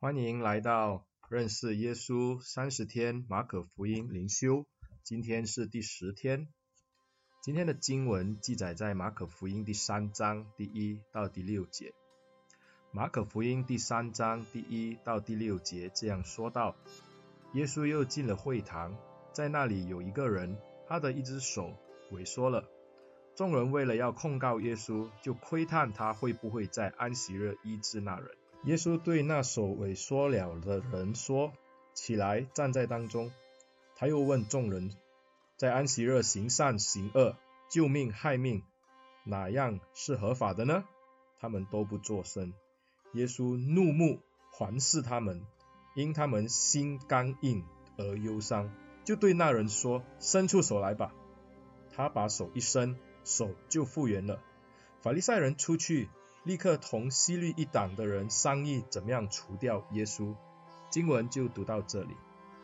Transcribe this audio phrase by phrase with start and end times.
[0.00, 4.64] 欢迎来到认识耶稣三十天马可福音灵修，
[5.02, 6.46] 今天是第十天。
[7.42, 11.92] 今天的经文记载在马可福音第三章第一到第六节。
[12.92, 16.76] 马可福音第三章第一到第六节这样说道：
[17.54, 18.96] 耶稣又进了会堂，
[19.32, 20.56] 在那里有一个人，
[20.86, 21.74] 他的一只手
[22.12, 22.70] 萎缩了。
[23.34, 28.37] 众人为了要控告耶稣，就窥探他会不会在安息日医治那人。
[28.64, 31.52] 耶稣对那手萎缩了的人说
[31.94, 33.30] ：“起来，站在当中。”
[33.96, 34.90] 他又问众人
[35.56, 37.36] ：“在安息日行善行恶、
[37.68, 38.62] 救命害命，
[39.24, 40.84] 哪样是合法的呢？”
[41.40, 42.52] 他们都不作声。
[43.12, 44.20] 耶稣怒目
[44.52, 45.46] 环视他们，
[45.94, 47.64] 因他们心刚硬
[47.96, 48.70] 而忧伤，
[49.04, 51.14] 就对那人说：“伸出手来吧。”
[51.94, 54.42] 他把手一伸，手就复原了。
[55.00, 56.08] 法利赛人出去。
[56.48, 60.34] 立刻同希律一党的人商议怎么样除掉耶稣。
[60.88, 62.16] 经文就读到这里。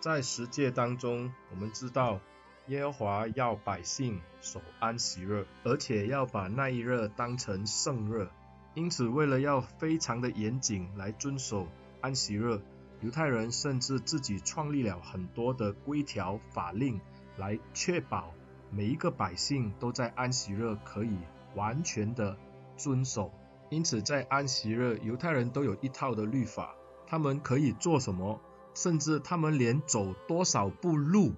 [0.00, 2.18] 在十诫当中，我们知道
[2.66, 8.28] 耶和华要百姓守安息日，而且要把那一日当成圣日。
[8.74, 11.68] 因此，为了要非常的严谨来遵守
[12.00, 12.60] 安息日，
[13.00, 17.00] 犹太人甚至自己创立了很多的规条法令，
[17.36, 18.34] 来确保
[18.72, 21.16] 每一个百姓都在安息日可以
[21.54, 22.36] 完全的
[22.76, 23.32] 遵守。
[23.70, 26.74] 因此，在安息日，犹太人都有一套的律法，
[27.06, 28.40] 他们可以做什么，
[28.74, 31.32] 甚至他们连走多少步路，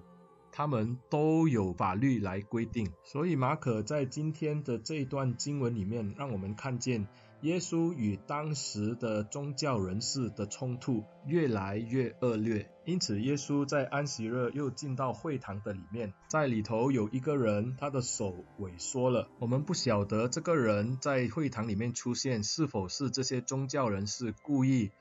[0.51, 2.91] 他们都有法律来规定。
[3.03, 7.07] 所以，马可在今天的这一段经文里面，让我们看见。
[7.41, 19.27] 耶稣与当时的宗教人士的冲突越来越恶劣，因此耶稣在安息日又进到会堂的里面，在里头有一个人，他的手萎缩了。
[19.39, 24.91] 我们不晓得这个人在会堂里面出现，是否是这些宗教人士故意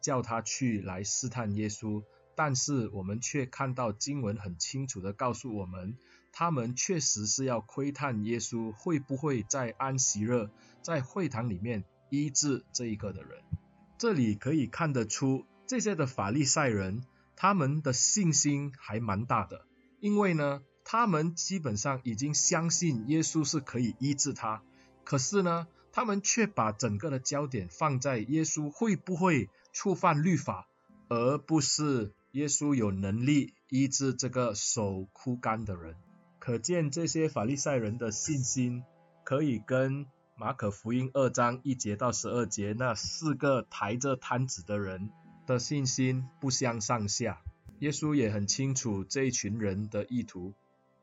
[0.00, 2.04] 叫他去来试探耶稣，
[2.36, 5.96] 但是我们却看到经文很清楚地告诉我们。
[6.32, 10.48] 他们确实是要窥探耶稣会不会在安息日
[10.82, 13.42] 在会堂里面医治这一个的人。
[13.98, 17.04] 这里可以看得出，这些的法利赛人
[17.36, 19.66] 他们的信心还蛮大的，
[20.00, 24.62] 因为呢，他们基本上已经相信耶稣是可以医治他，
[25.04, 30.66] 可是呢，他们却把整个的焦点放在耶稣会不会触犯律法，
[31.08, 35.96] 而不是耶稣有能力医治这个手枯干的人。
[36.38, 38.82] 可见这些法利赛人的信心，
[39.24, 40.06] 可以跟
[40.40, 45.10] 马可福音二章一节到十二节那四个抬着摊子的人
[45.46, 47.42] 的信心不相上下。
[47.80, 50.54] 耶稣也很清楚这一群人的意图，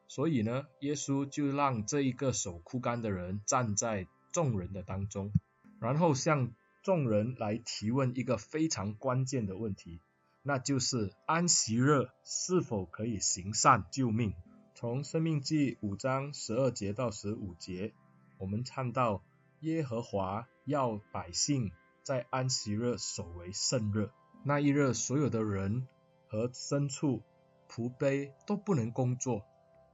[0.08, 5.31] 所以呢，耶稣就让这一个手枯干的人站在众人的当中，
[5.80, 10.00] 然后向众人来提问一个非常关键的问题，
[10.42, 14.34] 那就是安息日是否可以行善救命？
[14.74, 17.94] 从生命记五章十二节到十五节，
[18.38, 19.24] 我们看到
[19.62, 21.72] 耶和华要百姓
[22.03, 24.09] 在安息日守为圣日。
[24.44, 25.88] 那一日，所有的人
[26.28, 27.24] 和牲畜、
[27.68, 29.44] 仆婢都不能工作，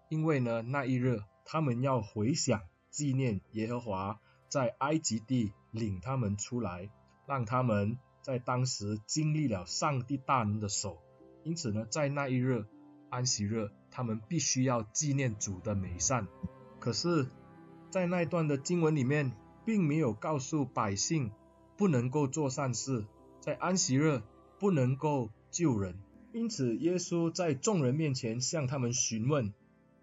[0.09, 6.89] 因为呢，那一日他们要回想纪念耶和华在埃及地领他们出来，
[7.25, 11.01] 让他们在当时经历了上帝大能的手。
[11.43, 12.65] 因此呢，在那一日，
[13.09, 16.27] 安息日，他们必须要纪念主的美善。
[16.79, 17.27] 可是，
[17.93, 19.33] 在那段的经文里面，
[19.65, 21.31] 并没有告诉百姓
[21.77, 23.05] 不能够做善事，
[23.39, 24.23] 在安息日
[24.57, 25.99] 不能够救人。
[26.31, 29.53] 因此，耶稣在众人面前向他们询问：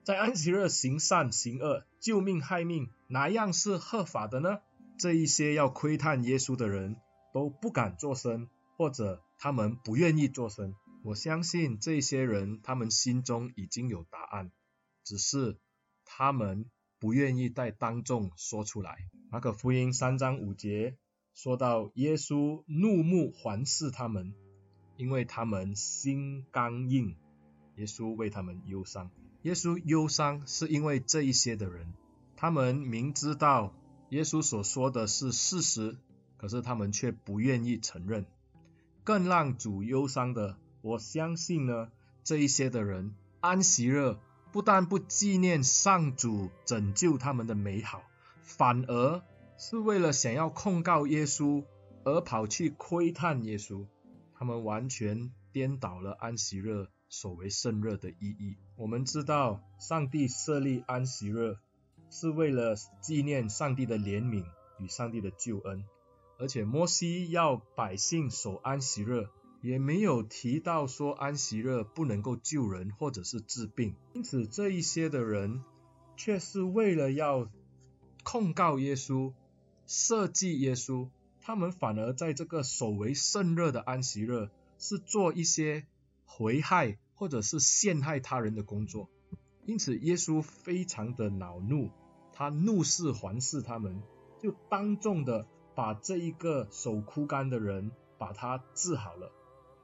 [0.04, 4.60] 在安息日行善行恶、救命害命，哪样是合法的呢？
[4.96, 6.94] 这一些要窥探耶稣的人
[7.34, 8.46] 都不敢作声，
[8.76, 10.76] 或者他们不愿意作声。
[11.02, 14.52] 我相信这些人，他们心中已经有答案，
[15.02, 15.58] 只是
[16.04, 16.66] 他们
[17.00, 19.08] 不愿意在当众说出来。
[19.30, 20.96] 马可福音三章五节
[21.34, 24.34] 说到，耶稣怒目环视他们，
[24.96, 27.16] 因为他们心刚硬。
[27.76, 29.10] 耶稣为他们忧伤。
[29.42, 31.94] 耶稣忧伤是因为这一些的人，
[32.36, 33.72] 他们明知道
[34.10, 35.96] 耶稣所说的是事实，
[36.36, 38.26] 可是他们却不愿意承认。
[39.02, 40.58] 更让主忧伤的。
[40.82, 41.90] 我相信呢，
[42.22, 44.16] 这一些的人安息日
[44.52, 48.02] 不但不纪念上主拯救他们的美好，
[48.42, 49.22] 反而
[49.56, 51.64] 是为了想要控告耶稣
[52.04, 53.86] 而跑去窥探耶稣。
[54.34, 58.56] 他们完全颠倒了安息日所为圣日的意义。
[58.76, 61.58] 我们知道，上帝设立安息日
[62.10, 64.44] 是为了纪念上帝的怜悯
[64.78, 65.84] 与上帝的救恩，
[66.38, 69.28] 而且摩西要百姓守安息日，
[69.60, 73.94] 也没有提到说安息日不能够救人或者是治病。
[74.14, 75.62] 因此，这一些的人
[76.16, 77.50] 却是为了要
[78.22, 79.32] 控告耶稣、
[79.86, 81.08] 设计耶稣，
[81.40, 85.86] 他们反而在这个守为圣热的安息日，是做一些
[86.38, 89.08] 危害或者是陷害他人的工作。
[89.64, 91.90] 因此，耶稣非常的恼怒，
[92.32, 94.02] 他怒视环视他们，
[94.42, 95.46] 就当众的。
[95.72, 99.32] 把这一个手枯干的人，把他治好了。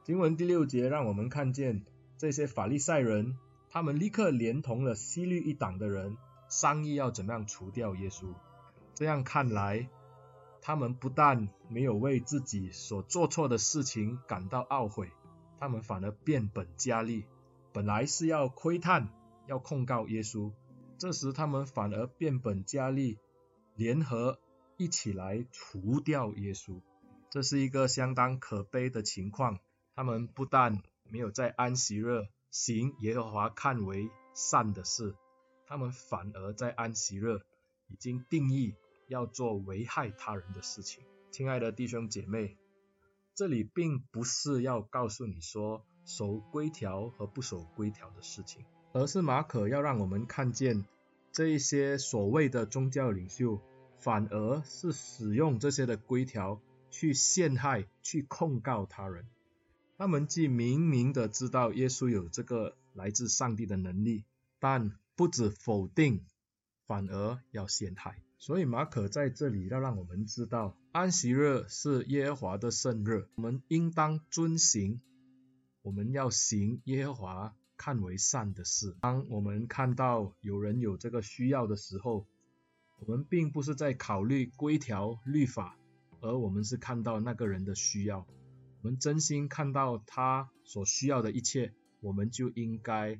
[0.07, 1.83] 经文第六节让我们看见
[2.17, 3.37] 这些法利赛人，
[3.69, 6.15] 他们立刻连同了西律一党的人
[6.47, 8.33] 商议要怎么样除掉耶稣。
[8.95, 9.89] 这样看来，
[10.61, 15.11] 他们不但没有为自己所做错的事情感到懊悔，
[15.59, 17.25] 他们反而变本加厉。
[17.73, 19.09] 本来是要窥探、
[19.45, 20.53] 要控告耶稣，
[20.97, 23.17] 这时他们反而变本加厉，
[23.75, 24.39] 联合。
[24.77, 26.79] 一起来除掉耶稣，
[27.29, 29.59] 这是一个相当可悲的情况。
[29.97, 35.15] 他们不但没有在安息日行耶和华看为善的事，
[35.65, 37.39] 他们反而在安息日
[37.87, 38.75] 已经定义
[39.07, 41.03] 要做危害他人的事情。
[41.31, 42.55] 亲爱的弟兄姐妹，
[43.33, 50.85] 这里并不是要告诉你说守规条和不守规条的事情，而是马可要让我们看见
[51.31, 53.59] 这一些所谓的宗教领袖。
[53.99, 56.61] 反而是使用这些的规条
[56.91, 59.25] 去陷害、去控告他人。
[59.97, 64.25] 他们既明明的知道耶稣有这个来自上帝的能力，
[64.59, 66.21] 但不止否定，
[66.85, 68.21] 反而要陷害。
[68.37, 75.01] 所以马可在这里要让我们知道，安息日是耶和华的圣日，我们应当遵行，
[75.81, 78.95] 我们要行耶和华看为善的事。
[79.01, 82.27] 当我们看到有人有这个需要的时候，
[82.99, 85.75] 我们并不是在考虑规条律法，
[86.21, 88.27] 而我们是看到那个人的需要。
[88.87, 93.19] 我们真心看到他所需要的一切，我们就应该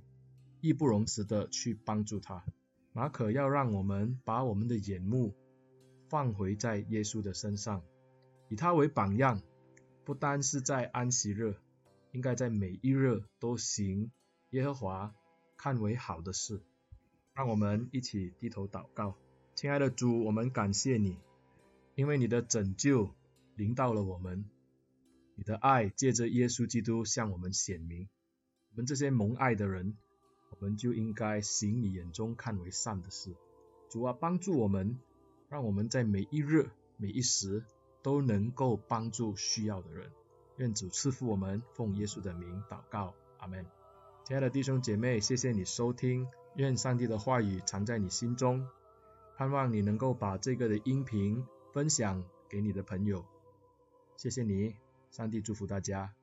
[0.61, 2.45] 义不容辞的去帮助他。
[2.93, 5.35] 马可要让我们把我们的眼目
[6.07, 7.83] 放回在耶稣的身上，
[8.47, 9.41] 以他为榜样，
[10.05, 11.57] 不单是在安息日，
[12.13, 14.09] 应该在每一日都行
[14.51, 15.13] 耶和华
[15.57, 16.61] 看为好的事。
[17.33, 19.17] 让我们一起低头祷告。
[19.53, 21.17] 亲爱的主，我们感谢你，
[21.95, 23.13] 因为你的拯救
[23.57, 24.45] 临到了我们，
[25.37, 28.09] 你的爱借着耶稣基督向我们显明。
[28.71, 29.95] 我们这些蒙爱的人，
[30.49, 33.35] 我们就应该行你眼中看为善的事。
[33.87, 34.97] 主啊，帮助我们，
[35.47, 37.63] 让我们在每一日、每一时
[38.01, 40.09] 都能够帮助需要的人。
[40.57, 43.63] 愿主赐福我们，奉耶稣的名祷告，阿门。
[44.25, 48.67] 亲爱的弟兄姐妹，谢谢你收听，愿上帝的话语藏在你心中。
[49.37, 53.23] 盼望你能够把这个的音频分享给你的朋友，
[54.17, 54.75] 谢谢你，
[55.11, 56.13] 上帝祝福大家。